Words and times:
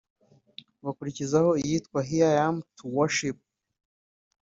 bakurikizaho 0.83 1.51
iyitwa 1.61 1.99
Here 2.09 2.27
I 2.35 2.37
am 2.47 2.55
to 2.77 2.83
Worship 2.95 3.37